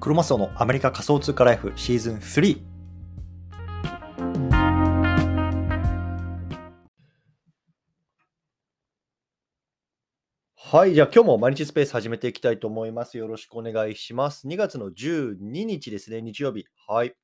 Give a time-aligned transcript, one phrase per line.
[0.00, 2.60] クロマスオのアメリカ仮想通貨ライフシーズン3。
[10.54, 10.94] はい。
[10.94, 13.18] じゃあ今日も毎日スペース始めていきたいと思います。
[13.18, 14.46] よろしくお願いします。
[14.46, 16.66] 2月の12日ですね、日曜日。
[16.86, 17.16] はい。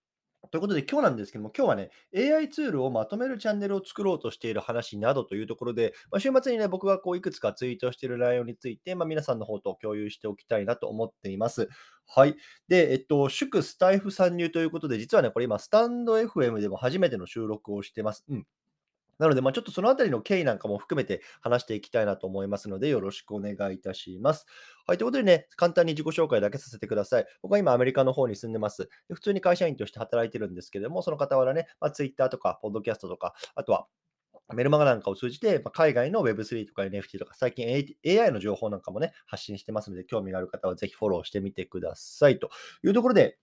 [0.51, 11.69] ということで、今日なんですけども、今日はね、AI ツールをまとめるチャンネルを作ろうとしている話などというところで、まあ、週末にね、僕がこういくつかツイートしている内容について、まあ、皆さんの方と共有しておきたいなと思っています。
[12.07, 12.37] はい。
[12.69, 18.25] で、えっと、祝スタイフ参入ということで、実はね、これ今、スタンド FM でも初めての収録をしてます。
[18.29, 18.47] うん。
[19.19, 24.47] なので、まあ、ちょっとそのあたりの経緯なんかも含めて話していきたいなと思いますので、よろしくお願いいたします。
[24.87, 27.27] はい、ということでね、簡単に自己紹介だけさせてください。
[27.43, 28.89] 僕は今アメリカの方に住んでます。
[29.13, 33.87] 普通に会社員として働いてるんですけども、その傍らね、まあ、Twitter とか、ポッドキャストとか、あとは
[34.53, 42.39] メルマガなんかを通じて、ま、海外の Web3 とか NFT とか、最近 AI の情報なんかもね、発信してますので、興味がある方はぜひフォローしてみてください。
[42.39, 42.51] と
[42.85, 43.39] いうところで、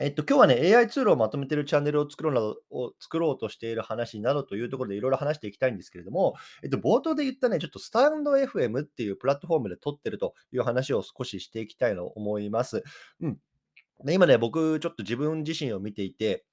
[0.00, 12.84] えっと、今日はね、AI ツールをまとめているチャンネルを作ろうなどを作ろうとしている話などというところでいろいろ話していきたいんですけれども、えっと、冒頭で言ったね、ちょっとスタンド FM っていうプラットフォームで撮ってるという話を少ししていきたいと思います。
[13.20, 13.38] うん。
[14.04, 16.44] で今ね、僕、ちょっと自分自身を見ていて、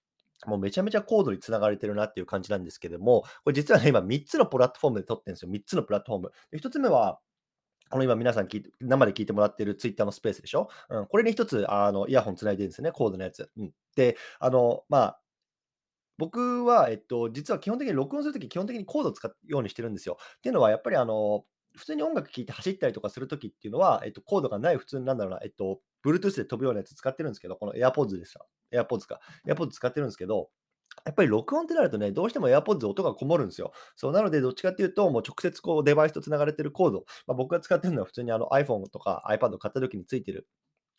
[0.48, 5.52] もうめちゃめちゃコードにつながれてるなっていう感じなんですけども、これ実はね、今3つのプラットフォームで撮ってるんですよ。
[5.52, 6.32] 3つのプラットフォーム。
[6.52, 7.20] で1つ目は、
[7.90, 13.50] この今皆さん聞いて、生で聞いてもらってるツイッターのスペースでしょ、うん、これに一つあのイヤホンつないでるんですね、コードのやつ。
[13.58, 15.22] うん、で、あの、まあ、
[16.18, 20.18] 僕は、えっと、実は基本的に録音するとき、基本的にコードを使うようにしてるんですよ。
[20.38, 28.48] っていうのは、やっぱりあの、普通に音楽聴いて走ったりとかするときっていうのは、えっと、コードがない普通なんだろうな、えっと、Bluetooth で飛ぶようなやつ使ってるんですけど、この AirPods ですよ。
[28.72, 29.20] AirPods か。
[29.46, 30.50] AirPods 使ってるんですけど、
[31.06, 33.72] やっぱり録音ってなるとね、どうしても AirPods 音がこもるんですよ。
[33.96, 40.48] そうなので、どっちかっていうと、もう直接こうデバイスとつながれてるコード、まあ、僕が使ってるのは普通にあの iPhone とか iPad を買った時についてる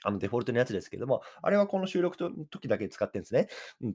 [0.05, 3.49] あのデフォルトのやつですけども、あれはこの収録の時だけ使ってるんですね。
[3.83, 3.95] うん。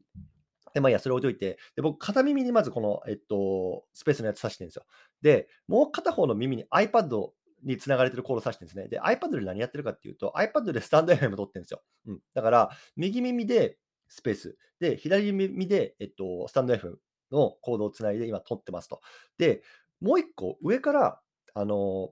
[0.73, 4.85] で、まあいや、それ置いといて、で、僕、片耳にまずこの、えっと、スペースのやつ挿してるんですよ。
[5.21, 7.29] で、もう片方の耳に iPad
[7.63, 8.87] につながれてるコード挿してるんですね。
[8.87, 11.81] で、iPad で何やってるかっていうと、iPad でスタンド FM 撮ってるんですよ。
[12.07, 12.19] うん。
[12.33, 13.77] だから、右耳で
[14.11, 14.57] スペース。
[14.79, 16.99] で、左耳で、えっと、スタンド F
[17.31, 18.99] のコードをつないで今撮ってますと。
[19.37, 19.63] で、
[20.01, 21.21] もう一個上から、
[21.53, 22.11] あの、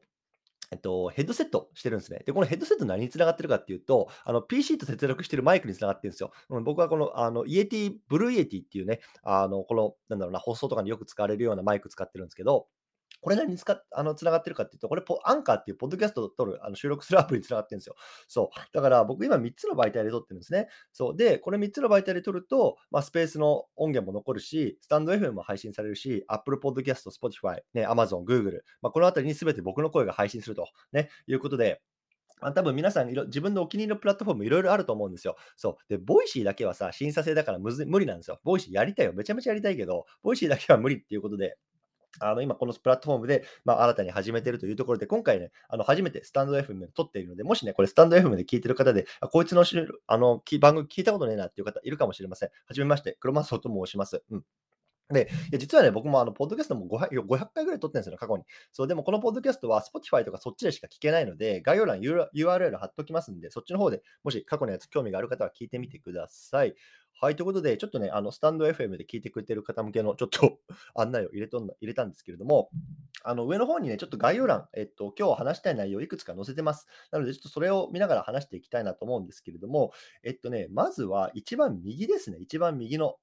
[0.71, 2.21] えっと、ヘッドセットしてるんですね。
[2.25, 6.31] で、このヘッドセット何につながってるかっていうと、あの、PC と接続してるマイクにつながってるんですよ。
[6.49, 12.67] うん、僕はこの、あの、 Yeti、Blue Yeti っていうね、あの、この、なんだろうな、放送とかによく使われるようなマイク使ってるんですけど、
[13.21, 17.95] これ何に使っあの繋がってるかっていうと、これポアンカーっていうポッドキャストを撮る、あの収録するアプリに繋がってるんですよ。
[18.27, 18.59] そう。
[18.73, 20.67] だから僕今3つの媒体で撮ってるんですね。
[20.93, 21.15] そう。
[21.17, 31.81] で、これ3つの媒体で撮ると、まあ、スペースの音源も残るし、スタンド FM も配信されるし、Apple Podcast、Spotify、ね、Amazon、Google、まあ、このあたりに全て僕の声が配信すると、ね、いうことで、
[32.41, 35.35] まあ、多分皆さん、自分のお気に入りのプラットフォームいろいろあると思うんですよ。
[35.57, 35.89] そう。
[35.89, 38.39] で、 Voicy だけはさ、審査制だからむず無理なんですよ。
[38.43, 39.13] Voicy やりたいよ。
[39.13, 41.57] めちゃめちゃやりたいけど、 Voicy だけは無理っていうことで、
[42.19, 49.63] あの今このプラットフォームで、まあ、新たに始めているというところで、今回ね、あの初めてスタンド FM で撮っているので、もしね、これスタンド FM で聞いている方で、あこいつの
[50.07, 52.49] あの番組聞いたことねえなっていう方いるかもしれません。
[52.65, 54.23] はじめまして、黒マスオと申します。
[54.31, 54.43] うん
[55.11, 58.43] で、いや実はね、僕もあの、ポッドキャストも 500, 500回ぐらい撮ってるんですよ、過去に。
[58.71, 66.75] そう、でもこのポッドキャストは Spotify とかそっちでしか聞けないので、概要欄 URL 貼っときますんで、そっちの方でもし過去のやつ興味がある方は聞いてみてください。
[67.21, 70.59] はい、ということで、ちょっとね、あの、スタンド FM で聞いてくれてる方向けのちょっと
[70.95, 72.69] 案内を入れとん入れたんですけれども、
[73.25, 76.87] あの、上の方にね、ちょっと概要欄、えっと、今日話したい内容いくつか載せてます。
[77.11, 79.91] なので、ちょっとそれを見ながら話していきたいなと思うんですけれども、
[80.23, 83.17] えっとね、まずは一番右ですね、一番右の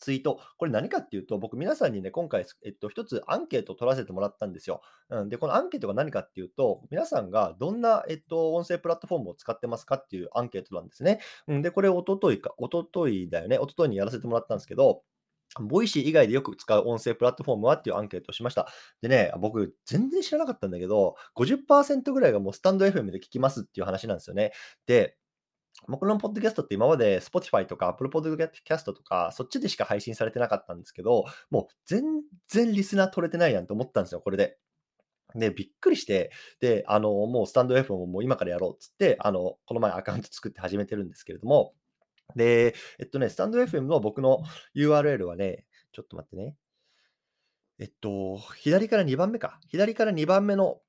[0.00, 0.40] ツイート。
[0.58, 4.82] これ何かっていうと、僕皆さんにね、今回、えっと、一つアンケートを取らせてもらったんですよ。
[5.10, 11.20] うん、で、このアンケートが何かっていうと、皆さんがどんな、えっと、音声プラットフォームを使ってますかっていうアンケートなんですね。
[11.46, 13.58] うん、で、これ、おとといか、おとといだよね。
[13.58, 15.02] おとといにやらせてもらったんですけど、
[15.58, 18.68] Voicy 以外でよく使う音声プラットフォームはっていうアンケートをしました。
[19.02, 24.52] でね、僕、全然知らなかったんだけど、50%ぐらいがもうスタンド FM で聞きますっていう話なんですよね。
[24.86, 25.16] で、
[25.88, 32.04] 僕のポッドキャストって今まで Spotify とか Apple Podcast とかそっちでしか配信されてなかったんですけど、もう全
[32.48, 34.58] 然リスナー取れてないやんと思ったんですよ、これで。
[35.34, 41.72] で、びっくりして、で、あの、もうスタンド FM をもう今からやろうっつって、あの、この前アカウント作って始めてるんですけれども、
[42.36, 44.42] で、えっとね、スタンド FM の僕の
[44.74, 46.56] URL はね、ちょっと待ってね。
[47.78, 49.58] えっと、左から2番目か。
[49.68, 50.80] 左から2番目の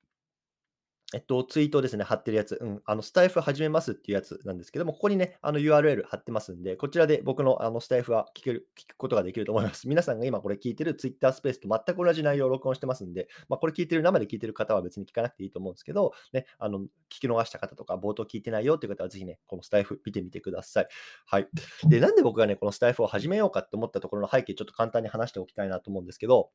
[1.14, 9.88] えっと、ツイートですね、貼ってるやつ、うん、あの、スタイフ始めますっていうやつなんですけども、ここにね、あの URL 貼ってますんで、こちらで僕のあのスタイフは聞ける、聞くことができると思います。
[9.88, 16.86] 皆さんが今これ聞いてる Twitter スペースと全く同じ内容を録音してますんで、まあ、これ聞いてる、生で聞いてる方は別に聞かなくていいと思うんですけど、ね、あの、聞
[17.20, 20.88] き逃した方とか、冒頭聞いてないよっていう方はぜひね、このスタイフ見てみてください。
[21.26, 21.48] はい。
[21.88, 26.50] で、なんで僕がね、このスタイフを始めようかって思ったところの背景、ちょっと簡単に話しておきたいなと思うんですけど、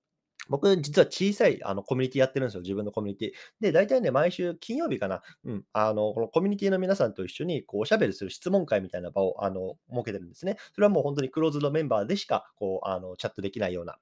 [0.50, 3.32] 僕、実は小さいあのコミュニティやってるんですよ、自分のコミュニティ。
[3.62, 10.58] で、大体ね、毎週金曜日かな、うん、あの、このコミュニティの皆さんと一緒に、こう、おしゃべりする質問会みたいな場を、あの、設けてるんですね。
[10.74, 13.98] それはもう本当にクローズドメンバーでしか、こう、あの、チャットできないような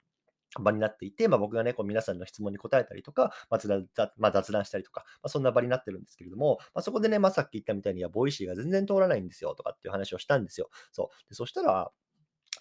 [0.60, 10.70] 場になっていて、まあ、僕がね、こう皆さんの質問に答えたりとか、まあ雑まあ、雑談したりとか、まあ、そんな場になってるんですけれども、まあ、そこでね、まあ、さっき言ったみたいに、いや、 Voicy が全然通らないんですよとかっていう話をしたんですよ。
[10.92, 11.30] そう。
[11.30, 11.92] でそしたら、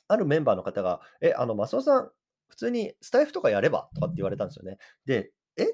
[0.09, 2.11] あるメンバーの方が、え、あの、マスオさん、
[2.49, 4.79] 普通にスタイフとかやればとかって言われたんですよね。
[5.07, 5.67] で、え？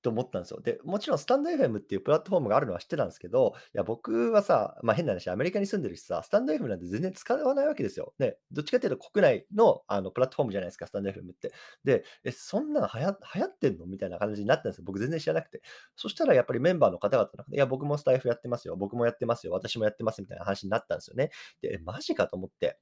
[0.00, 0.60] と思ったんですよ。
[0.60, 8.14] で、もちろんスタンド FM っていうプラットフォームがあるのは知ってたんですけど、いや、僕はさ、まあ変な話、アメリカに住んでるしさ、スタンド FM なんて全然使わないわけですよ。
[8.18, 11.52] ね、どっちかっていうと国内のあのプラットフォームじゃないですか、スタンド FM って。
[11.84, 14.84] で、え、そんなの流行流行ってんのみたいな感じになったんですよ。
[14.86, 15.62] 僕全然知らなくて。
[15.96, 21.30] そしたらやっぱりメンバーの方々の中で、いや、僕もスタイフやってますよ、僕もやってますよ、私もやってますみたいな話になったんですよね。
[21.60, 22.78] で、えマジかと思って。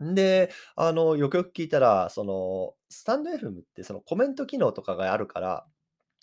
[0.00, 5.66] んで、あの、よくよく聞いたら、その、スタンド FM ってそのコメント機能とかがあるから、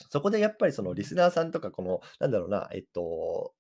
[0.10, 3.54] そこでやっぱりそのリスナーさんとか、この、なんだろうな、えっと、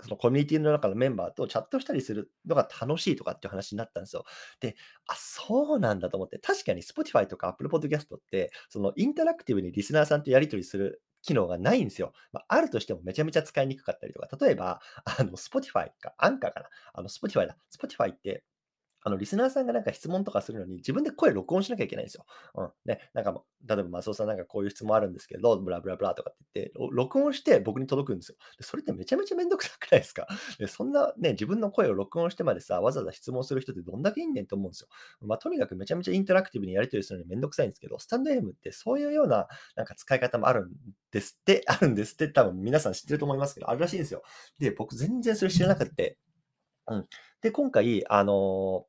[0.00, 4.24] そのコミュニティの中のメンバーとチャットしたりするのが楽しいとかっていう話になったんですよ。
[4.60, 12.12] で、あ、そうなんだと思って、確かに Spotify とか Apple Podcast って、そのインタラクティブにリスナーさんとやり取りする機能がないんですよ。
[12.32, 16.66] まあ、あるとしてもめちゃめちゃ使いにくかったりとか、例えば、あの、Spotify か、アンカーかな。
[16.92, 17.56] あの、Spotify だ。
[17.76, 18.44] Spotify って、
[19.02, 22.26] あの、リスナーさんがなんか質問とかするのに、自分で声録音しなきゃいけないんですよ。
[22.56, 22.70] うん。
[22.84, 28.36] ね、なんか例えば、マスオさんなんかこういう質問あるんですけど、ブラブラブラとかって言って、録音して僕に届くんですよ。
[28.58, 30.26] でそれってめちゃめちゃめんどくさくないですか？
[30.58, 34.88] でそんなね、自分の声を録音してまでさ、わざわざ質問する人ってどんだけいいんねんと思うんですよ。
[35.26, 40.70] まあ、とにかくめちゃめちゃインタラクティブにやり取りするのにめんどくさいんですけど、スタンド M ってそういうようななんか使い方もあるん
[41.12, 44.22] ですって、あるんですって、多分皆さん知ってると思いますけど、あるらしいんですよ。
[44.58, 46.18] で、僕全然それ知らなくて、
[46.88, 47.06] うん。
[47.42, 48.86] で、今回、あの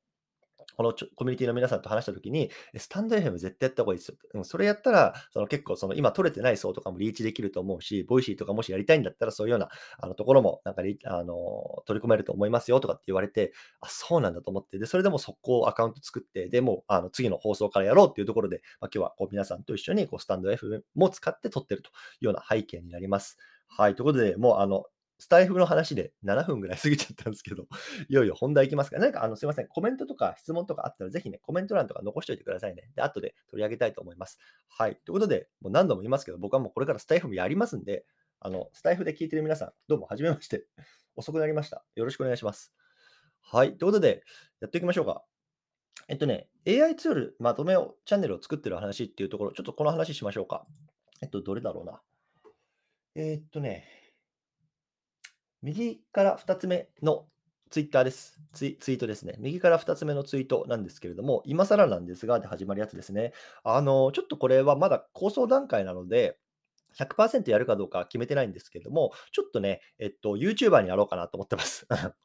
[0.80, 4.16] このちょコミュニティの皆さんと話したときに、スタンド FM 絶対やった方がいいですよ。
[4.36, 9.68] うん、それやったら、その結構その今取れてない層とかもリーチできると思うし、 Voicy とかもしやりたいんだったら、そういうような
[10.02, 13.52] あのところもなんかあの取り込めると思いますよとかって言われて、
[13.82, 21.92] あ、そうなんだと思って、で、それでも速攻アカウント作って、でもあの次の放送からやろうっていうところで、まあ、今日はこう皆さんと一緒にこうスタンド FM も使って撮ってるとい
[22.22, 23.38] うような背景になります。
[23.68, 23.96] はい。
[23.96, 24.86] ということで、もうあの、
[25.20, 27.68] スタイフの話で7分ぐらい過ぎちゃったんですけど、
[28.08, 28.98] いよいよ本題いきますか。
[29.00, 32.90] 何かあのすいません、コメントとか質問とかあったら、ぜひね、コメント欄とか残しておいてくださいね。
[32.96, 34.40] で、後で取り上げたいと思います。
[34.70, 34.96] はい。
[35.04, 38.06] ということで、もう何度も言いますけど、僕はもうこれからスタイフもやりますんで、
[38.40, 40.66] あの、スタイフで聞いてる皆さん、どうも、はじめまして。
[41.18, 41.84] 遅くなりました。
[41.96, 42.74] よろしくお願いします。
[43.42, 43.78] はい。
[43.78, 44.24] ということで、
[44.62, 45.26] やっていきましょうか。
[46.08, 50.66] えっとね、AI ツールまとめを、チャンネルを作ってる話っていうところ、ちょっとこの話しましょうか。
[51.22, 52.02] えっと、どれだろうな。
[53.16, 53.86] え、っとね、
[55.62, 57.26] 右から2つ目の
[57.70, 58.40] ツイッターです。
[58.54, 59.36] ツイートですね。
[59.40, 63.34] 右から2つ目のツイートなんですけれども、今更なんですが、で始まるやつですね。
[63.64, 66.38] あの、ちょっとこれはまだ構想段階なので、
[66.98, 71.88] 100%やるかどうか決めてないんですけれども、ちょっとね、えっと、YouTuber になろうかなと思ってます。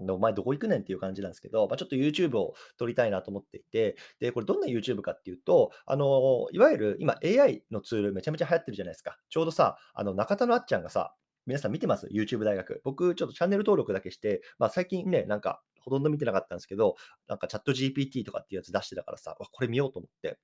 [0.00, 9.18] お前どこ行くねんっていう感じなんですけど、まあ、ちょっと YouTube を撮りたいなと思っていて、で、これどんな YouTube かっていうと、あの、いわゆる今 AI のツールめちゃめちゃ流行ってるじゃないですか。
[9.28, 11.14] ちょうどさ、あの、中田のあっちゃんがさ、
[11.46, 12.80] 皆さん見てます ?YouTube 大学。
[12.84, 16.94] 僕、ちょっとチャンネル登録だけして、まあ、最近ね、なんか、ほとんど見てなかったんですけど、
[17.26, 20.38] なんかチャット GPT とかっていうやつ出してたからさ、これ見ようと思って。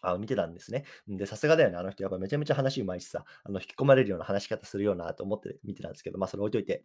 [0.00, 0.84] あ見てたんですね。
[1.06, 1.76] で、さすがだよね。
[1.76, 6.84] あの人、やっぱめちゃめちゃ話うまいしさ、あの引き込まれるような話し方するようなと思って見てたんですけど、まあ、それ置いといて。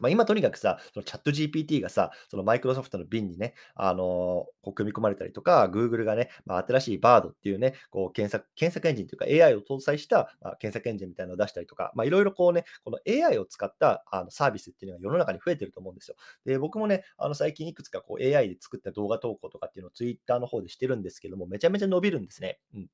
[0.00, 16.16] まあ、今とにかくさ、そのチャット GPT がさ、そのマイクロソフトの瓶にね、あのこう組み込まれたりとか、Google がね、まあ、新しい Bard っていうね、こう検索検索エンジンというか AI を搭載した、まあ、検索エンジンみたいなのを出したりとか、まあ、いろいろこうね、この AI を使ったあのサービスっていうのが世の中に増えてると思うんですよ。
[16.44, 22.58] で、僕もね、あの最近いくつかこう AI で作った動画投稿とかっていうのを Twitter の方でしてるんですけども、めちゃめちゃ伸びるんですね。
[22.74, 22.86] うん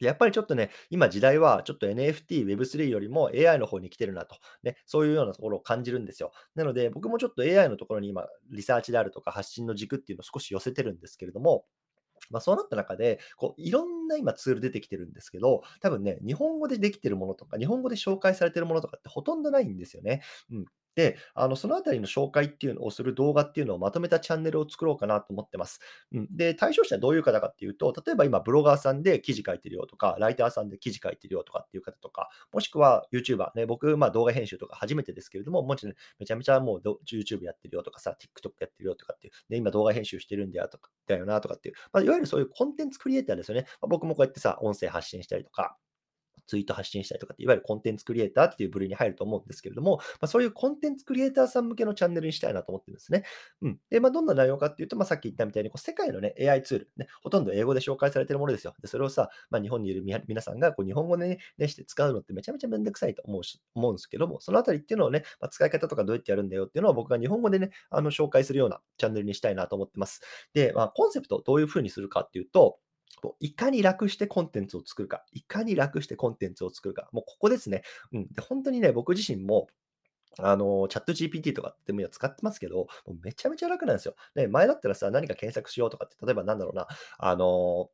[0.00, 6.32] やっぱりちょっとね、今時代はちょっと NFT、Web3 よりも AI の方に来てるなと、ね、そういうようなところを感じるんですよ。
[6.54, 11.64] なので、僕もちょっと AI のところに今、リサーチであるとか発信の軸っていうのを少し寄せてるんですけれども、
[12.30, 20.22] まあ、そうなった中で、こういろんな今ツール出てきてるんですけど、多分ね、日本語でできてるものとか、日本語で紹介されてるものとかってほとんどないんですよね。
[20.50, 25.80] うん、で、あの、そのあたりの紹介っていうのをする動画っていうのをまとめたチャンネルを作ろうかなと思ってます。
[26.12, 26.28] うん。
[26.30, 43.66] で、対象者はどういう方かっていうと、例えば今ブロガーさんで記事書いてるよとか、ライターさんで記事書いてるよとかっていう方とか、もしくは YouTuber ね、僕、まあ動画編集とか初めてですけれども、もちろんめちゃめちゃもう YouTube やってるよとかさ、TikTok やってるよとかっていう、で、今動画編集してるんだよとか、だよなとかっていう、まあ、いわゆるそういうコンテンツクリエイターですよね。
[43.80, 45.76] まあ、僕もこうやってさ、音声発信したりとか、
[46.46, 53.24] ツイート発信したりとかって、いわゆるコンテンツクリエイターっていう部類に入ると思うんですけれども、まあ、そういうコンテンツクリエイターさん向けのチャンネルにしたいなと思ってるんですね。
[53.62, 53.78] うん。
[53.90, 58.74] で、まあ、どんな内容かっていうと、まあ、さっき言ったみたいに、こう世界のね、AI ツール、ね、ほとんど英語で紹介されてるものですよ。
[58.80, 70.20] で、それをさ、まあ、日本にいる皆さんがこう日本語でね、ねして使うのってめちゃめちゃめんどくさいと思うし、思うんですけども、そのあたりっていうのをね、まあ、使い方とかどうやってやるんだよっていうのを僕が日本語でね、あの紹介するようなチャンネルにしたいなと思ってます。
[70.52, 72.78] で、まあ、コンセプトをどういうふうにするかっていうと、
[73.40, 77.82] いかに楽してコンテンツを作るか、いかに楽してコンテンツを作るか、もうここですね。
[78.12, 79.68] うん、で本当にね、僕自身も、
[80.38, 82.76] あの、チャット GPT とかっても使ってますけど、
[83.06, 84.16] もうめちゃめちゃ楽なんですよ。
[84.34, 86.88] ね、前だったらさ、何か検索しようとかって、例えばなんだろうな、
[87.18, 87.90] あの、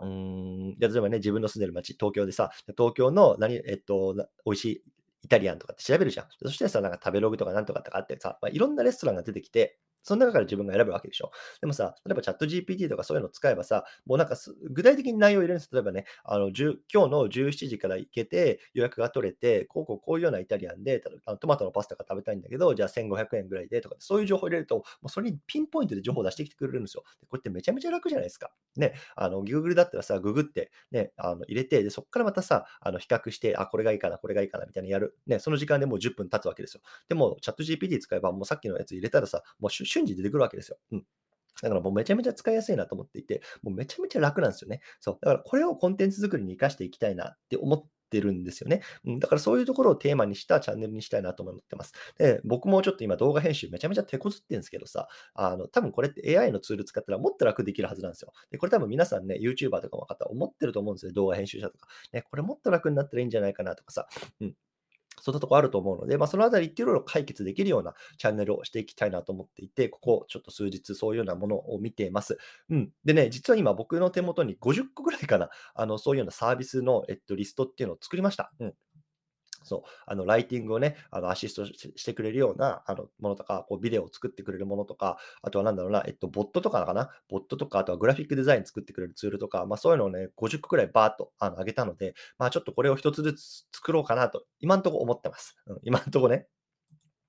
[0.00, 4.82] うーん、例えばね、自分の住んでる街、東京でさ、東京の何、えっと、美味しい
[5.22, 6.26] イタリアンとかって調べるじゃん。
[6.42, 11.30] そしてさ、なんか食べログとかなんとかってあってさ、まあ、いろんなレストランが出てきて、その中から自分が選ぶわけでしょ。
[11.60, 14.36] でもさ、例えばチャット GPT とかそういうのを使えばさ、もうなんか
[14.70, 15.70] 具体的に内容を入れるんです。
[15.72, 27.04] 例えばね、あの今日の17時から行けて予約が取れて、こうこうこういうようなイタリアンで、あのトマトのパスタが食べたいんだけど、じゃあ1500円ぐらいでとか、そういう情報を入れると、もうそれにピンポイントで情報を出してきてくれるんですよ。
[27.20, 28.50] でこれってめちゃめちゃ楽じゃないですか。
[28.76, 35.16] ね、あの Google だったらさ、ググって、ね、あの入れて、でそこからまたさ、あの比較して、あ、これがいいかな、これがいいかなみたいなやる。
[35.26, 36.80] ね、その時間でもう10分経つわけですよ。
[37.08, 40.78] でも、チャット GPT 使えば、もうさっきのやつ入れたらさ、もう瞬時出てくるわけですよ。
[40.92, 41.06] うん。
[41.62, 44.80] だからもうめちゃめちゃ使いやすいなと思っていて、もうめちゃめちゃ楽なんですよね。
[45.00, 45.18] そう。
[45.22, 48.82] だからこれをコンテンツ作りに活かしていきたいなって思ってるんですよね。
[49.06, 51.94] うん、だからそういうところをテーマにしたチャンネルにしたいなと思ってます。
[52.18, 58.32] で、僕もちょっと今動画編集めちゃめちゃ手こずってるんですけどさ、あの、多分これって AI のツール使ったらもっと楽できるはずなんですよ。
[58.50, 61.12] で、これ多分皆さんね、YouTuber とかの方思ってると思うんですよ。
[61.12, 61.88] 動画編集者とか。
[62.12, 64.06] ね、これもっと楽になったらいいんじゃないかなとかさ。
[64.40, 64.54] うん。
[65.26, 72.38] そんなとこあると思うので、まあ、そのあたりっていうのを解決できるようなチャンネルをしていきたいなと思っていて、ここちょっと数日そういうようなものを見ています。
[72.70, 72.90] うん。
[73.04, 78.52] でね、実は今僕の手元に50個ぐらいかな、あの、そういうようなサービスの、えっと、リストっていうのを作りました。
[78.60, 78.74] うん。
[79.66, 95.56] そう、あの、ライティングをね、あの、アシストしてくれるような、あの、ものとか、こう、ビデオを作ってくれるものとか、あとはなんだろうな、えっと、ボットとかかな、ボットとか、あとはグラフィックデザイン作ってくれるツールとか、まあ、そういうのをね、50個くらいバーっと、あの、上げたので、まあ、ちょっとこれを一つずつ作ろうかなと、今んとこ思ってます。
[95.66, 96.46] うん、今んとこね。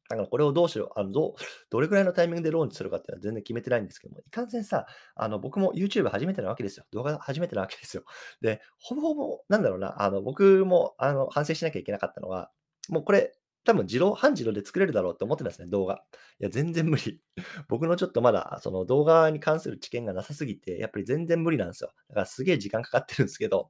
[0.10, 1.36] だからこれをどうしよう、あのど、
[1.70, 4.86] どれくらいのタイミングでローンチするかっていうのは全然決めてないんですけども、いかんせんさ、
[5.16, 6.86] あの僕も YouTube 初めてなわけですよ。
[6.92, 8.04] 動画初めてなわけですよ。
[8.42, 12.52] で、ほぼほぼ、なんだろうな、あの僕もあの反省しなきゃいけなかったのは、
[12.90, 13.34] もうこれ、
[13.66, 16.02] 多分自動、半自動で作れるだろうって思ってたんですね、動画。
[16.40, 17.22] いや、全然無理。
[17.68, 21.92] 僕のちょっとまだ、その動画に関する知見がなさすぎて、やっぱり全然無理なんですよ。
[22.08, 23.70] だからすげえ時間かかってるんですけど、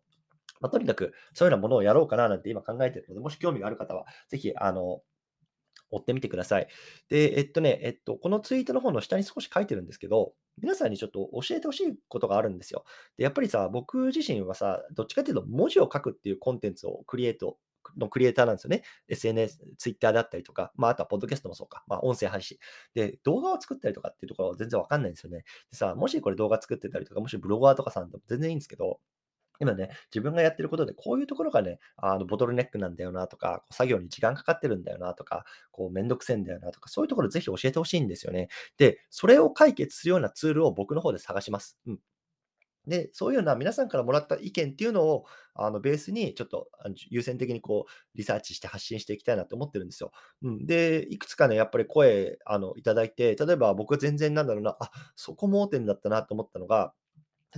[0.62, 5.01] まあ、とにかくそういうようなものをやろうかななんて今考えてるので、もし興味がある方は、ぜひ、あの、
[5.91, 6.67] 追ってみてください。
[7.10, 12.84] で、えっとね、えっと、このツイートの方の下に少し書いてるんですけど、皆さんにちょっと教えてほしいことがあるんですよ。
[13.17, 17.58] で、やっぱりさ、僕自身はさ、どっちかというと文字を書くっていうコンテンツをクリエイト
[17.96, 18.84] のクリエイターなんですよね。
[19.08, 22.58] SNS、Twitter だったりとか、まあ、あとはポッドキャストもそうか、まあ、音声配信。
[22.94, 25.44] で、動画を作ったりとかっていうところは全然わかんないんですよね。
[25.72, 29.00] でさ、もしこれ動画作ってたりとか、もしブロガーとかさんでも全然いいんですけど、
[29.60, 38.50] 今ね、自分がやってることで、こういうところがね、あのボトルネックなんだよなとか、こう作業に時間かかってるんだよなとか、こうめんどくせえんだよなとか、そういうところぜひ教えてほしいんですよね。
[38.78, 41.78] で、それを解決するようなツールを僕の方で探します。
[41.88, 42.00] うん。
[42.88, 46.70] で、そういうような皆さんからもらった意見っていうのを、あのベースにちょっと
[47.10, 50.12] 優先的にこうリサーチして発信していきたいなと思ってるんですよ。
[50.44, 56.94] うん、で、いくつかね、やっぱり声あのいただいて、例えば僕は全然なんだろうな、あそこ盲点だったなと思ったのが、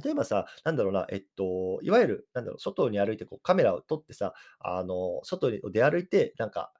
[0.04, 6.74] 例えばさ、なんだろうな、えっと、いわゆる、なんだろう、外に歩いてこうカメラを撮ってさ、あの、外に出歩いて、なんか、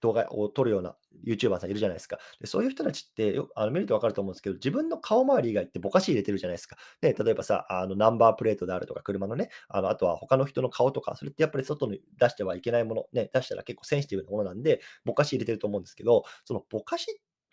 [0.00, 0.94] 動画を撮るような
[1.26, 2.18] YouTuber さんいるじゃないですか。
[2.40, 6.76] でそういう人たちってよあの見ると分かると思うんですけど、自分の顔周り以外ってぼかし入れてるじゃないですか。
[7.00, 17.06] で、例えばさ、あのナンバープレートであるとか、車のね、あのあとは他の人の顔とか、それってやっぱり外に出してはいけないもの、ね、出したら結構センシティブなものなんで、ぼかし入れてると思うんですけど、そのぼかし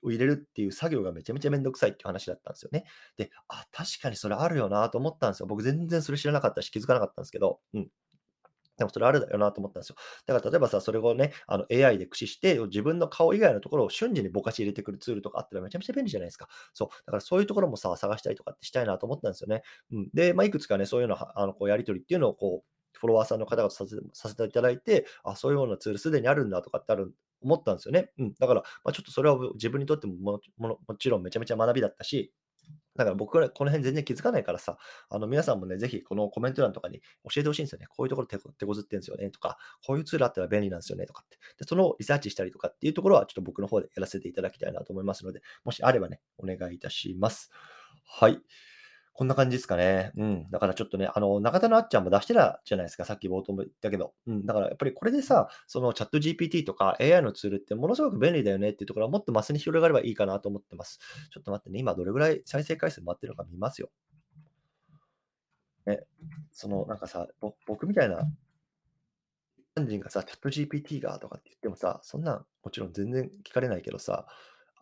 [0.03, 2.85] を入れるっていう作業がめちゃめちゃめんどくさいっていう話だったんですよね。
[3.17, 5.47] で、あ、確かにそれあるよなと思ったんですよ。
[5.47, 7.87] 僕全然それ知らなかったし気づかなかったんですけど、うん。
[8.77, 9.95] でもそれあるだよなと思ったんですよ。
[10.25, 16.47] だから例えばさ、それをね、あの AI で駆使して、自分の顔以外のところを瞬時にぼかし入れてくるツールとかあったらめちゃめちゃ便利じゃないですか。
[16.73, 16.89] そう。
[17.05, 19.61] だからそういうところもさ、探したりとかってしたいなと思ったんですよね。
[19.91, 20.09] うん。
[20.13, 28.11] で、まあ、いくつかね、そういうのあのこうやり取りっていうのをこう、フォロワーさんの方々させさせていただいて、あ、そういうようなツールすでにあるんだとかってある思ったんですよね。
[28.17, 28.33] うん。
[28.39, 32.33] だから、まあ、ちょっとそれは自分にとってももちろんめちゃめちゃ学びだったし、
[32.95, 34.77] だから僕らこの辺全然気づかないからさ、
[35.09, 37.87] あの皆さんもね、ぜひこのコメント欄とかに教えてほしいんですよね。
[37.89, 41.37] こういうところ手こ手こずってんですよねとか、こういうツールあったら便利なんですよねとかって。
[41.57, 47.49] で、そのリサーチしたりとかっていうところはちょっと僕の方でやらせていただきたいなと思いますので、もしあればね、お願いいたします。
[48.05, 48.39] はい。
[49.15, 50.11] こんな感じですかね。
[50.17, 50.49] うん。
[50.49, 53.05] だからちょっとね、あの、中田のあっちゃんも出してたじゃないですか。
[53.05, 54.13] さっき冒頭も言ったけど。
[54.25, 54.45] うん。
[54.45, 60.99] だからやっぱりこれでさ、そのチャット GPT とか AI のツールってものすごく便利だよねっていうところはもっとマスに広がればいいかなと思ってます。
[61.31, 61.79] ちょっと待ってね。
[61.79, 63.91] 今どれぐらい再生回数回ってるのか見ますよ。
[65.85, 65.99] ね。
[66.51, 67.27] その、なんかさ、
[67.67, 68.27] 僕みたいな
[69.75, 74.25] 一般人がさ、チャット GPT がとかって言ってもさ、そんなんもちろん全然聞かれないけどさ、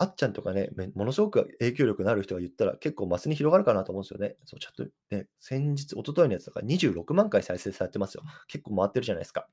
[0.01, 4.36] あっちゃんとかね、めものすごく影響力のある人が言ったら結構マスに広がるかなと思うんですよね。
[4.46, 8.24] そう、チャットね、先日、一昨日のやつとか26万回再生されてますよ。
[8.48, 9.48] 結構回ってるじゃないですか。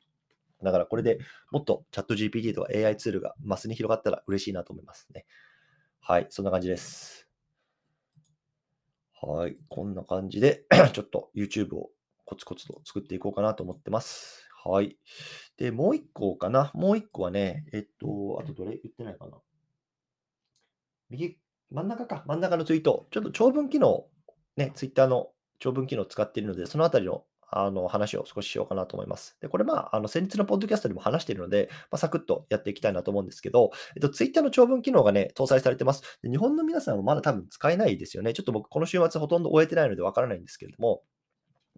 [0.63, 1.19] だからこれで
[1.51, 5.27] もっとチャット GPT とか AI ツールがマスに広がったら嬉しいなと思いますね。
[6.01, 7.29] はい、そんな感じです。
[9.21, 10.65] はい、こんな感じで
[10.95, 11.91] ちょっと YouTube を
[12.25, 14.49] コツコツと作っていこうかなと思ってます。
[14.65, 14.97] はい。
[15.57, 16.71] で、もう一個かな。
[16.75, 18.79] もう一個はね、えっと、あとどれ？
[18.83, 19.39] 言ってないかな。
[21.11, 21.39] 右、
[21.71, 24.07] 真ん中か、真ん中のツイート、ちょっと長文機能、
[24.57, 29.39] ね、ツイッターの長文機能を使っているので、そのあたりのあの話を少ししようかなと思います。
[29.41, 36.03] で、これ、まあ、あの先日のポッドキャストでも話しているので、まあ、サクッとやっていきたいなと思うんですけど、えっと、ツイッターの長文機能がね、搭載されてます。
[36.23, 38.35] で日本の皆さんはまだ多分使えないですよね。
[38.35, 41.03] ちょっと僕、この週末ほとんど終えてないのでわからないんですけれども、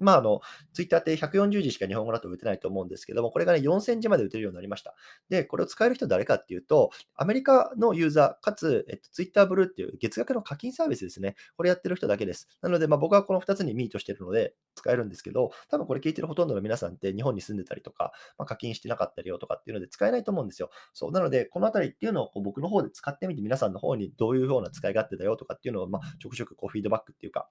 [0.00, 0.40] まあ、あの、
[0.72, 4.94] ツイッターって140字しか日本語だと打てないと思うんですけども、これがね、4000字まで打てるようになりました。
[5.28, 11.36] で、これを使える人誰かっていうと、アメリカのユーザー、かつ、えっと、ツイッターブルーっていう月額の課金サービスですね。
[11.56, 12.48] これやってる人だけです。
[12.62, 20.70] なので、まあ、僕はこの2つにミートしてるので、使えるんですけど、多分これ聞いてるほとんどの皆さんって日本に住んでたりとか、まあ、課金してなかったりよとかっていうので使えないと思うんですよ。
[20.92, 21.12] そう。
[21.12, 27.48] なので、このあたりっていうのをこう僕の方で使ってみて、皆さんの方にどういうような使い勝手だよとかっていうのを、まあ、ちょくちょくこうフィードバックっていうか、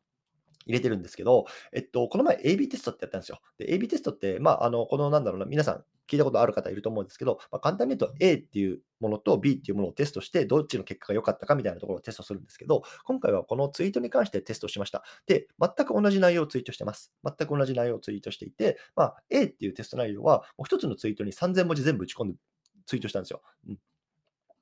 [0.69, 3.41] 入れてるんですけど、えっと、この前 AB テストってやったんですよ。
[3.57, 15.03] で、AB テストって、まあ、あの、この、なんだろうな、皆さん聞いたことある方いると思うんですけど、まあ、簡単に言うと A っていうものと B っていうものをテストして、どっちの結果が良かったかみたいなところをテストするんですけど、今回はこのツイートに関してテストしました。
[15.25, 17.13] で、全く同じ内容をツイートしてます。
[17.23, 22.37] 全く同じ内容をツイートしていて、まあ、A っていうテスト内容は、もう一つのツイートに3000文字全部打ち込んで
[22.85, 23.41] ツイートしたんですよ。
[23.67, 23.77] うん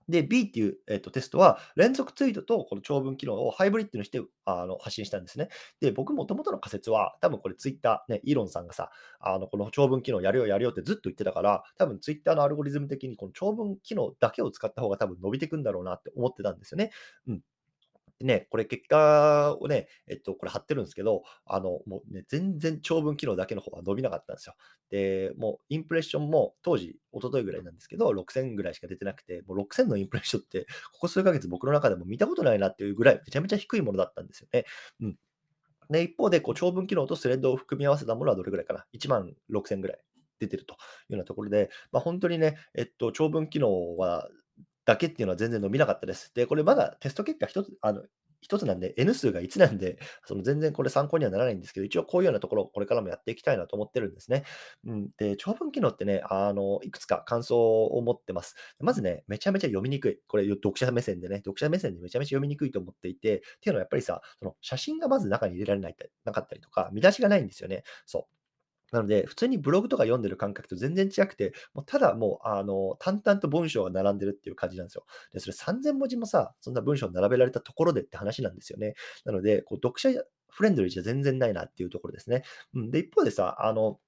[0.10, 5.50] で、B っていう、えーと、テストは、連続ツイートとこの長文機能をハイブリッドにしてあの発信したんですね。
[5.82, 8.90] で、僕もともとの仮説は、多分これツイッター、ね、イーロンさんがさ、
[9.20, 16.92] あのこの長文機能やるよやるよってずっと言ってたから、多分ツイッターのアルゴリズム的にこの長文機能だけを使った方が多分伸びてくんだろうなって思ってたんですよね。
[17.28, 17.42] うん。
[18.20, 24.56] でね、これ結果をね、えっと、これ貼ってるんですけど、あの、もうね、全然長文機能だけの方は伸びなかったんですよ。
[24.90, 34.66] で、もうインプレッションも当時、一昨日ぐらいなんですけど、6000ぐらいしか出てなくて、もう6000のインプレッションって、ここ数ヶ月僕の中でも見たことないなっていうぐらい、めちゃめちゃ低いものだったんですよね。
[35.02, 35.18] うん。
[35.90, 40.00] で、一方で、こう、長文機能とスレッドを組み合わせたものはどれぐらいかな ?1 万6000ぐらい
[40.40, 40.80] 出てるというよ
[41.12, 44.28] うなところで、まあ、本当にね、えっと、長文機能は
[44.88, 46.32] だけっていうのは全然伸びなかったです。
[46.34, 48.04] で、これまだテスト結果1つ、あの、
[48.42, 54.44] 1つなんで、N 数が1なんで、 その全然これ参考にはならないんですけど、一応こういうようなところをこれからもやっていきたいなと思ってるんですね。
[54.86, 58.56] うん、で、長文機能ってね、あの、いくつか感想を持ってます。
[58.80, 60.20] まずね、めちゃめちゃ読みにくい。
[60.28, 67.84] これ、読者目線でね、読者目線でめちゃめちゃ読みにくいと思っていて、っていうのはやっぱりさ、その写真がまず中に入れられないなかったりとか、見出しがないんですよね。
[68.06, 68.37] そう。
[68.92, 75.06] なので、普通にブログとか読んでる感覚と全然違くて、もうただもう、あの、淡々と文章が並んでるっていう感じなんですよ。
[75.34, 78.96] で、それ3000文字もさ、そんな文章並べられたところでって話なんですよね。
[79.26, 80.10] なので、こう読者
[80.50, 82.44] フレンドリーじゃ全然ないなっていうところですね。
[82.74, 84.00] うん、で、一方でさ、あの、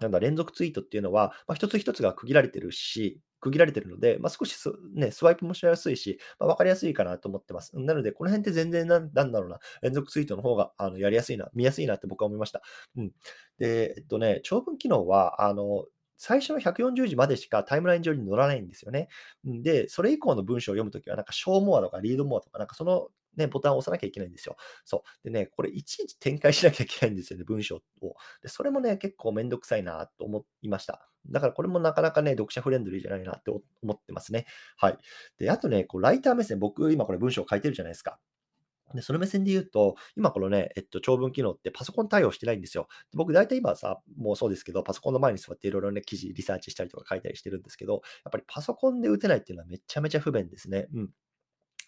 [0.00, 4.56] なんだ、連続ツイートっていうのは、まあ、一つ一つが区切られてるし、区切られてるので、まあ、少し
[4.94, 7.78] ね、スワイプもしやすいし、まあ、分かりやすいかなと思ってます。
[7.78, 12.62] なので、この辺って全然なんなんだろうな、連続ツイートの方があのやりやすいな、見やすいなって僕は思いました。
[12.96, 13.12] うん。
[13.58, 15.84] で、えっとね、長文機能は、あの、
[16.24, 19.08] 最初の140字までしかタイムライン上に載らないんですよね。
[19.44, 24.56] で、それ以降の文章を読むときは、なんか、ショーモアとかリードモアとか、なんかそのね、ボタンを押さなきゃいけないんですよ。
[24.86, 25.24] そう。
[25.24, 28.14] でね、これいちいち展開しなきゃいけないんですよね、文章を。
[28.42, 31.10] で、それもね、結構めんどくさいなと思いました。
[31.26, 34.46] だからこれもなかなかね、読者フレンドリーじゃないなって思ってますね。
[34.76, 34.98] はい。
[35.38, 38.18] で、あとね、こうライター目線、僕今これ文章を書いてるじゃないですか。
[38.94, 42.88] で、その目線で言うと、今このね、えっと、長文機能ってパソコン対応してないんですよ。
[43.10, 50.88] で僕大体今さ、もうそうですけど、パソコンの前に座っていろいろね、記事、リサーチしたりとか書いたりしてるんですけど、やっぱりパソコンで打てないっていうのはめちゃめちゃ不便ですね。
[50.94, 51.10] うん。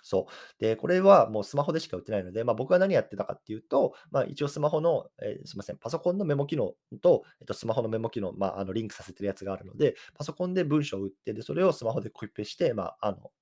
[0.02, 0.62] そう。
[0.62, 13.32] で、これはもうスマホでしか売ってないので、まあ、僕は何やってたかっていうと、まあ、一応スマホの、えーすみません、パソコンのメモ機能と、えっと、スマホのメモ機能、まあ、あのリンクさせてるやつがあるので、パソコンで文章を打って、で、それをスマホでコピペして、まあ、あの、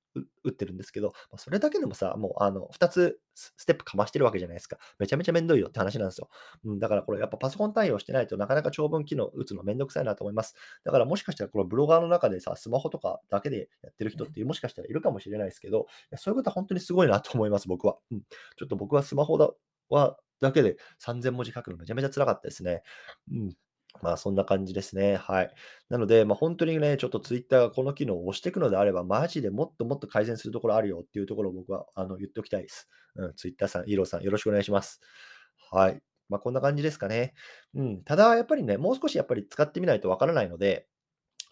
[0.45, 4.79] 打ってるんですけど、まあ、それだけでもさ、もうあの2つスステップかましてるわけじゃないですか。
[4.99, 6.29] めちゃめちゃめんどいよって話なんですよ。
[6.65, 10.55] うん、だからこれやっぱパソコン対応してないとなかなか長文機能打つのめんどくさいなと思います。
[10.85, 17.97] だからもしかしたらこのブロガーの中でさ、スマホとかだけでやってる人ってもしかしたらいるかもしれないですけど、そういうことは本当にすごいなと思います、僕は。
[18.11, 19.51] うん、ちょっと僕はスマホだ
[19.91, 22.83] はだけで3000文字書くのめちゃめちゃ辛かったですね。
[23.31, 23.57] うん。
[24.03, 25.17] まあ、そんな感じですね。
[25.17, 25.55] はい。
[25.89, 32.89] なので、まあ、本当にね、ちょっとツイッターがこの機能を押していくのであれば、マジでもっともっと改善するところあるよっていうところを僕はあの言っておきたいです。
[33.17, 35.01] うん、ツイッターさん、イーローさん、よろしくお願いします。
[35.71, 36.01] はい。
[36.29, 37.35] まあ、こんな感じですかね。
[37.75, 38.03] うん。
[38.03, 40.87] ただ、やっぱりね、もう少しやっぱり使ってみないとわからないので、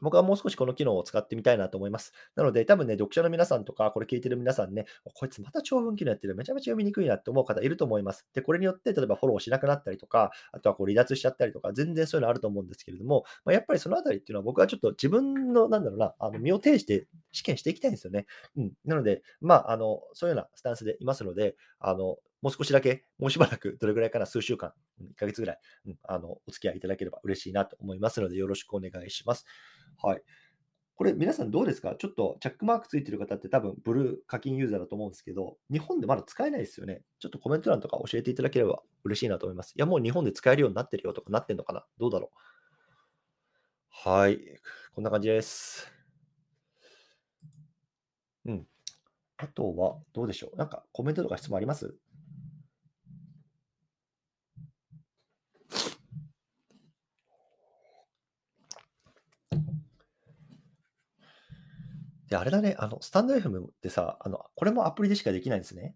[0.03, 2.13] 僕はもう少しこの機能を使ってみたいなと思います。
[2.37, 4.85] なので、多分ね、読者の皆さんとか、これ聞いてる皆さんね、
[5.15, 8.27] こいつまた長文機能やってる、めちゃめちゃ読みにくいなって思う方いると思います。
[8.35, 18.27] で、これによって、例えばフォローしなくなったりとか、あとはこう離脱しちゃったりとか、全然そういうのあると思うんですけれども、まあ、やっぱりそのあたりっていうのは僕はちょっと自分の、なんだろうな、あの身を挺して試験していきたいんですよね。
[18.57, 18.73] うん。
[18.85, 29.47] なので、まあ、あの、そういうようなスタンスでいますので、あの、もう少しだけ、もうしばらく、どれぐらいかな、数週間、1ヶ月ぐらい、うん、あの、お付き合いいただければ嬉しいなと思いますので、よろしくお願いします。
[30.01, 30.23] はい。
[30.95, 31.97] これ皆さんどうですか？
[31.99, 37.03] ちょっとチャックマークついてる方って多分ブルー課金ユーザーだと思うんですけど、日本でまだ使えないですよね。
[37.19, 39.71] ちょっとコメント欄とか教えていただければ嬉しいなと思います。
[39.71, 41.85] いや、もう日本で使えるようになってるよとかなってんのかな？
[41.99, 44.09] どうだろう？
[44.11, 44.39] はい。
[44.95, 45.91] こんな感じです。
[48.45, 48.67] うん。
[49.39, 50.57] あとは、どうでしょう？
[50.57, 51.97] なんかコメントとか質問あります？
[62.33, 65.95] で、あれだね、あの、スタンド FM ってさ、あの、これもアプリでしかできないんですね。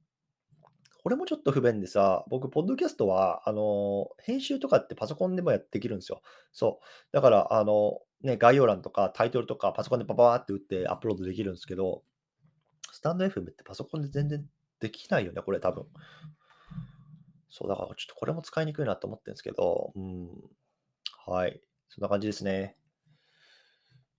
[1.03, 6.21] これもちょっと不便でさ、僕、ポッドキャストは、あの、編集とかってパソコンでもやってきるんですよ。
[6.53, 6.85] そう。
[7.13, 12.03] だから、あの、ね、概要欄とかタイトルとかパソコンでパパーって打ってアップロードできるんですけど、
[12.93, 14.45] スタンド FM ってパソコンで全然
[14.81, 15.87] できないよね、これ多分。
[17.49, 20.29] そう、だからちょっとこれも使いにくいなと思ってるんですけど、うん。
[21.27, 21.63] はい。
[21.89, 22.77] そんな感じですね。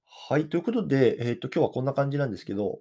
[0.07, 0.49] はい。
[0.49, 2.79] ということで、えっと、今日はこんな感じなんですけど、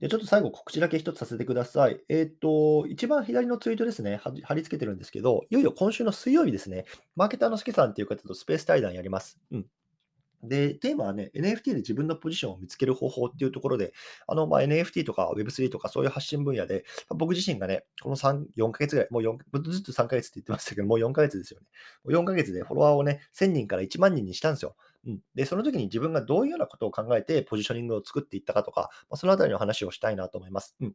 [0.00, 2.00] で、ちょっと最後告知だけ一つさせてください。
[2.08, 9.38] えっと、一番左のツイートですね、貼り付けてるんですけど、いよいよ今週の水曜日ですね、マーケターのすけさんっていう方とスペース対談やります。
[9.50, 9.66] うん。
[10.42, 13.92] で、テーマはね、NFT で自分のポジションを見つける方法っていうところで、
[14.26, 21.66] あの、まあ、NFT とか Web3 とかそういう発信分野で、僕自身がね、この3、4ヶ月ぐらい、もう4、ずっと3ヶ月って言ってましたけど、もう4ヶ月ですよね。
[22.04, 24.76] もう4ヶ月でフォロワーをね、1000人から1万人にしたんですよ。
[25.06, 25.20] うん。
[25.34, 30.76] で、その時に自分がどういうようなことを考えてポジショニングを作っていったかとか、まあ、そのあたりの話をしたいなと思います。
[30.80, 30.94] うん。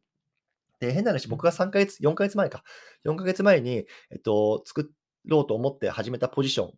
[0.80, 2.64] で、変な話、僕が3ヶ月、4ヶ月前か。
[3.06, 4.92] 4ヶ月前に、えっと、作
[5.26, 6.74] ろうと思って始めたポジション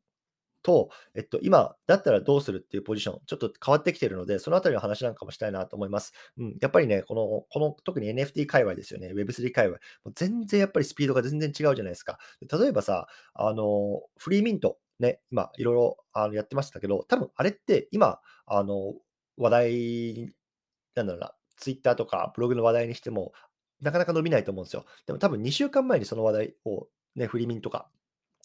[0.64, 6.14] と、えっと、今だったらどうするっていうポジション、ちょっと変わってきてるので、そのあたりの話なんかもしたいなと思います。
[6.38, 12.20] うん、やっぱりね、この、この特に NFT 界隈ですよね、Web3 界隈、もう全然やっぱりスピードが全然違うじゃないですか。
[12.42, 18.96] 例えばさ、あの、フリーミント、ね、今、いろいろあのやってましたけど、多分あれって今、あの、
[19.38, 20.36] 話題、
[20.96, 23.34] なんだろうな、Twitter とかブログの話題にしても、
[23.82, 24.86] なかなか伸びないと思うんですよ。
[25.06, 27.90] でも多分2週間前にその話題を、ね、フリーミンとか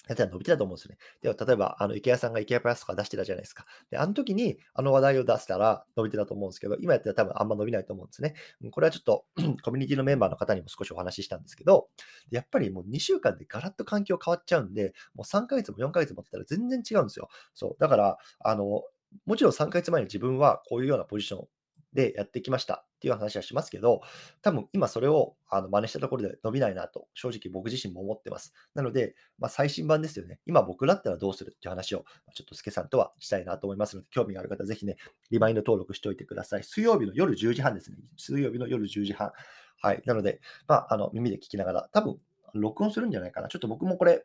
[0.08, 0.98] やったら伸びてたと思うんですよね。
[1.20, 3.66] では、例えば、あの、池谷さんが池谷プラスとか出してたじゃないですか。
[3.90, 8.34] で、あの時に、あの話題を出したら伸びてたと思うんですけど、今やったら多分あんま伸びないと思うんですね。
[8.70, 9.24] これはちょっと
[9.62, 11.88] コミュニティのメンバーの方にも少しお話ししたんですけど、
[12.30, 17.28] やっぱりもう2週間でガラッと環境変わっちゃうんで、もう3ヶ月も4ヶ月もってたら全然違うんですよ。
[17.54, 17.76] そう。
[17.78, 18.82] だから、あの、
[19.26, 21.46] もちろん3ヶ月前に自分はこういうようなポジション
[21.92, 24.02] でやってきましたっていう話はしますけど、
[24.40, 28.54] 多分今それをあの真似したところで伸びないなと、正直僕自身も思ってます。
[28.74, 30.40] なので、まあ、最新版ですよね。
[30.46, 34.96] 今僕だったらどうするっていう話を、ちょっとスケさんとはしたいなと思いますので、興味がある方、ぜひね、
[35.30, 36.64] リマインド登録しておいてください。
[36.64, 37.98] 水曜日の夜10時半ですね。
[38.16, 39.32] 水曜日の夜10時半。
[39.80, 40.02] はい。
[40.06, 42.18] なので、まあ、あの耳で聞きながら、多分
[42.54, 43.48] 録音するんじゃないかな。
[43.48, 44.24] ちょっと僕もこれ、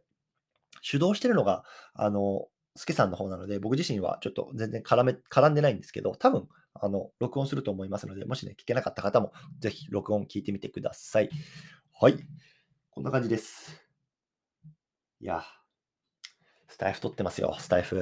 [0.81, 11.29] 主導してるのが、あの、スケさんの方なので、僕自身はちょっと全然絡め絡んでないんですけど、多分あの録音すると思いますので、もしね、聞けなかった方も、ぜひ録音聞いてみてください。
[11.99, 12.17] はい。
[12.91, 13.83] こんな感じです。
[15.19, 15.43] いや、
[16.67, 17.97] スタイフ撮ってますよ、スタイフ。
[17.97, 18.01] い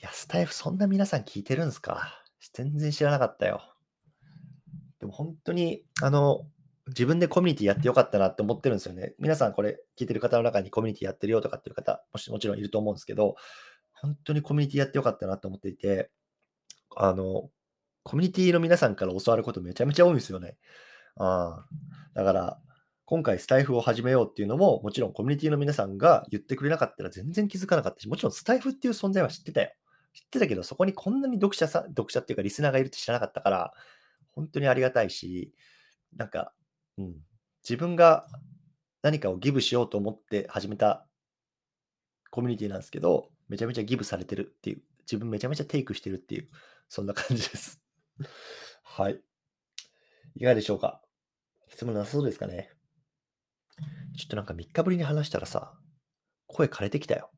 [0.00, 2.22] や、スタイフそんな皆さん聞いてるんですか？
[2.52, 3.62] 全然知らなかったよ。
[4.98, 6.48] でも本当に、あの、
[6.88, 9.14] 自分でコミュニティやってよかったなって思ってるんですよね。
[9.18, 13.34] 皆さんこれ聞いてる方の中にコミュニティやってるよとかっていう方もしもちろんいると思うんですけど、
[13.92, 16.10] 本当にコミュニティやってよかったなと思っていて、
[16.96, 17.50] あの、
[18.04, 20.56] コミュニティの皆さんから教わることめちゃめちゃ多いんですよね。
[21.16, 21.66] あ。
[22.14, 22.60] だから、
[23.04, 29.70] 今回スタイフを始めようっていうのも、もちろんコミュニティの皆さんが言ってくれなかったら全然気づかなかったし、もちろんスタイフっていう存在は知ってたよ。
[30.12, 33.72] 知ってたけど、そこにこんなに読者さん、読者っていうかリスナーがいるって知らなかったから、
[34.32, 35.52] 本当にありがたいし、
[36.16, 36.52] なんか、
[36.98, 37.14] うん、
[37.62, 38.26] 自分が
[39.02, 41.06] 何かをギブしようと思って始めた
[42.30, 46.48] コミュニティなんですけど、めちゃめちゃギブされてるっていう、自分めちゃめちゃテイクしてるっていう、
[46.88, 47.80] そんな感じです。
[48.82, 49.20] はい。
[50.34, 51.02] いかがでしょうか？
[51.68, 52.70] 質問なさそうですかね？
[54.16, 55.78] ちょっとなんか3日ぶりに話したらさ、
[56.46, 57.30] 声枯れてきたよ。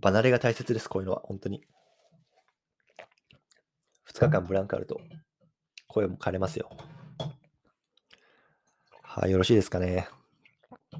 [0.00, 1.64] 離れが大切です、こういうのは、本当に。
[4.12, 5.00] 2日間ブランクあると、
[5.86, 6.70] 声も枯れますよ。
[9.20, 10.08] はい、よろしいですかね。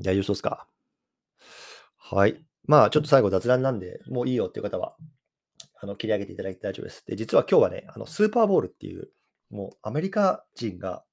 [0.02, 0.66] 大丈夫そうですか？
[1.96, 2.42] はい。
[2.64, 4.96] まあ、ちょっと最後雑談なんで、もういいよっていう方は、
[5.80, 7.06] あの切り上げていただいて大丈夫です。
[7.06, 9.08] で、実は今日はね、あのスーパーボールっていう、
[9.50, 11.04] もうアメリカ人が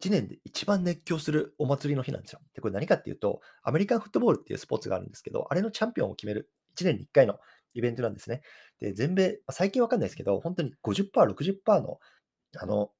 [0.00, 2.40] 1年で一番熱狂するお祭りの日なんですよ。
[2.54, 7.38] で、これ何かっていうと、アメリカンフットボールっていうスポーツがあるんですけど、あれのチャンピオンを決める1年に1回の
[7.74, 8.40] イベントなんですね。
[8.80, 11.98] で、全米、最近わかんないですけど、本当に50%、60%の
[12.58, 12.92] あの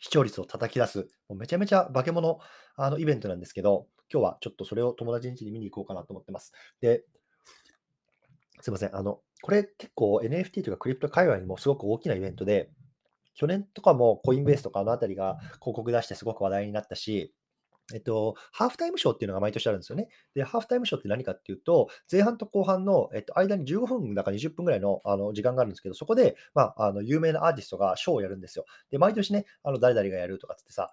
[0.00, 2.38] 視聴率を叩き出す、もうめちゃめちゃ化け物
[2.76, 6.52] あのイベントなんですけど、今日はちょっとそれを友達ん家に見に行こうかなと思ってます。
[6.80, 7.04] で、
[8.60, 8.96] すいません。
[8.96, 12.70] あの、これ結構 NFT とかクリプト界隈にもすごく大きなイベントで、
[13.34, 17.34] 去年とかもコインベースとかあのあたりが広告出してすごく話題になったし、
[17.94, 20.08] えっと、ハーフタイムショーっていうのが毎年あるんですよね。
[20.34, 28.64] で、ハーフタイムショーって何かっていうと、前半と後半の、えっと、間に15分だか20分ぐらいのあの時間があるんですけど、そこで、まあ、あの有名なアーティストがショーをやるんですよ。
[28.90, 30.90] で、毎年ね、あの誰々がやるとかっつってさ、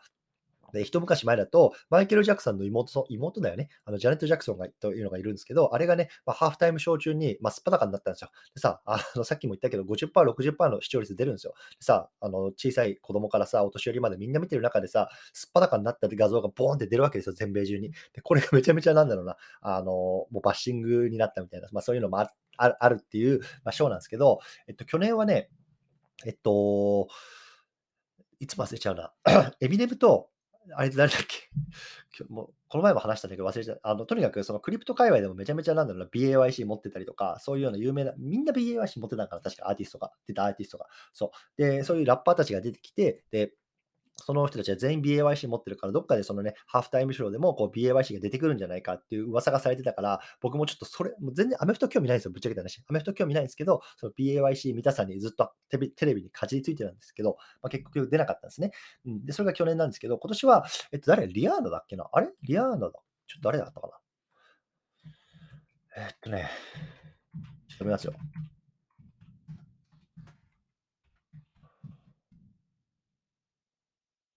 [0.73, 3.69] で、一昔前だと、マイケル・ジャクソンの妹、妹だよね。
[3.85, 8.29] あの、ジャネット・ジャクソンがというのがいるんですけど、あれがね、まあ、ハーフタイムショー中に、まあ、すっぱだかになったんですよ。
[8.55, 11.53] でさ、あの、さっきも言ったけど、50%、60%の視聴率出るんですよ。
[11.79, 17.91] でさ、あの、小さい子供からさ、お年寄りまでみんな見てる中でさ、すっぱだかになった画像がボーンって出るわけですよ、全米中に。
[18.13, 25.49] で、これがめちゃめちゃなんだろうな、あの、もうバッシングになったみたいな、まあ、そういうのもあああるっていう、まあ、ショーなんですけど、えっと、去年はね、
[26.25, 27.07] えっと、
[28.39, 29.13] いつも忘れちゃうな。
[29.61, 30.29] エミネムと、
[30.75, 31.37] あいつ誰だっけ？
[32.17, 33.89] 今日もうこの前も話したんだけど忘れちゃった。
[33.89, 40.87] あのとにかくそのクリプト界隈でもめちゃめちゃなんだろうな、BAYC 持ってたりとか、そういうような有名な、みんな BAYC 持ってたから、確かアーティストが、出たアーティストが。
[41.13, 41.61] そう。
[41.61, 43.53] で、そういうラッパーたちが出てきて、で、
[44.15, 52.81] その人たちは全員 BAYC 持ってるから、どっかでそのね、ハーフタイムショーでもこう BAYC が出てくるんじゃないかっていう噂がされてたから、僕もちょっとそれ、もう全然アメフト興味ないんですよ、ぶっちゃけた話。
[52.87, 58.71] アメフト興味ないんですけど、その BAYC 見たさにずっとテレビテレビにかじりついてたんですけど、まあ、結局出なかったんですね。
[59.05, 61.27] うん、で、それが去年なんですけど、今年は、えっと、誰？
[61.27, 62.07] リアーナだっけな？
[62.11, 62.29] あれ？
[62.43, 62.91] リアーナだ。
[63.27, 63.93] ちょっと誰だったかな？
[65.95, 66.49] えっとね、
[67.67, 68.13] ちょっと見ますよ。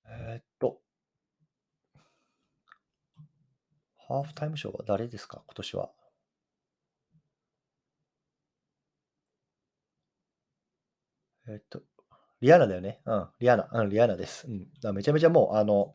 [0.08, 0.80] えーっと、
[4.16, 5.42] ハーフタイムショーは誰ですか？
[5.46, 5.90] 今年は。
[11.48, 11.82] えっと、
[12.40, 13.00] リアナだよね。
[13.06, 14.46] うん、リアナ、うん、リアナです。
[14.48, 15.94] うん、だめちゃめちゃもう、あの、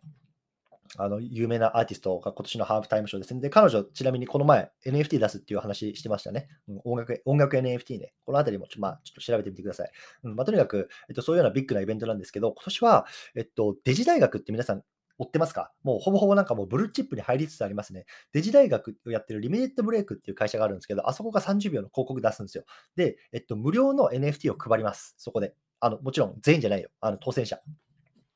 [0.98, 3.42] あの、有名なアーティストが今年のハーフタイムショーですね。
[3.42, 6.48] で、彼女、ちなみにこの前、NFT 出すっていう話してましたね。
[6.68, 8.14] うん、音楽、音楽 NFT ね。
[8.26, 9.92] このあたりもちょ,、まあ、ちょっと調べてみてください。
[10.24, 13.06] うんまあ、とにかく、えっと、そういうようなビッグなイベントなんですけど、今年は、
[13.36, 14.84] えっと、デジ大学って皆さん
[15.22, 15.72] 追ってますか？
[15.84, 18.06] もうほぼほぼなんかもうブルーチップに入りつつありますね。
[18.34, 22.64] デジ大学をやってるリミテッドブレイクっていう会社があるんですけど、あそこが30秒の広告出すんですよ。
[22.96, 25.16] で、えっと、無料の NFT を配ります。
[25.18, 25.54] そこで。
[25.80, 26.90] あの、もちろん全員じゃないよ。
[27.02, 27.60] あの、当選者。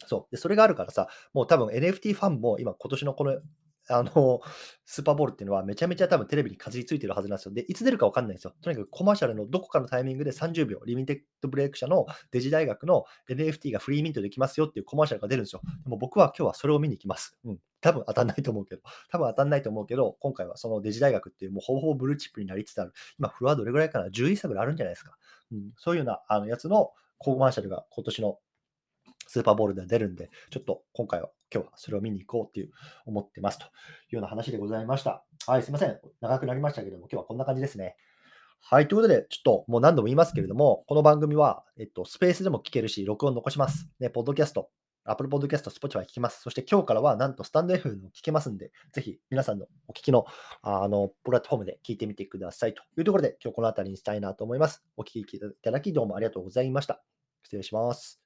[0.07, 0.35] そう。
[0.35, 3.39] で、それがあるからさ、もう多分 NFT ファンも今今年のこの、
[3.87, 4.41] あの、
[4.85, 7.53] スーパーボールっていうのはめちゃめちゃ多分テレビにかじりついてるはずなんですよ。
[7.53, 8.53] で、いつ出るかわかんないんですよ。
[8.61, 15.61] とにかくコマーシャルのどこかのタイミングで30秒、リミテッドブレイク社のデジ大学の NFT がフリーミントできますよっていうコマーシャルが出るんですよ。
[15.83, 17.37] でも僕は今日はそれを見に行きます。
[17.45, 17.59] うん。
[17.81, 22.93] 多分当たんないと思うけど、 多分当たんないと思うけど、今回はそのデジ大学っていうもうほぼほぼブルーチップになりつつある。
[23.19, 25.17] 今、フロアどれぐらいかな ?11 社ぐらいあるんじゃないですか。
[25.51, 25.71] うん。
[25.77, 28.39] そういうようなあのやつのコマーシャルが今年の
[29.27, 32.71] スーパーボールでは出るんで、ちょっと今回は、今日はそれを見に行こうっていう
[33.05, 33.67] 思ってますとい
[34.13, 35.23] うような話でございました。
[35.47, 35.99] はい、すいません。
[36.21, 37.95] 長くなりましたけれども、今日はこんな感じですね。
[38.61, 43.89] はい、ということで、ちょっともう何度も言いますけれども、この番組は、えっと、スペースでも聞けるし、録音残します。
[43.99, 44.69] ね、ポッドキャスト、
[45.05, 46.41] Apple Podcast、Spotify 聞きます。
[46.41, 50.25] そして今日からは、なんとスタンド F も聞けますんで、ぜひ皆さんのお聞きの
[50.63, 54.83] あのプラットフォームで聞いてみてくださいというところで、今日この辺りにしたいなと思います。
[54.97, 57.03] お聞きいただきどうもありがとうございました。
[57.43, 58.24] 失礼します。